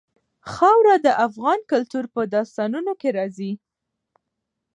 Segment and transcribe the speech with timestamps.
[0.51, 3.51] خاوره د افغان کلتور په داستانونو کې راځي.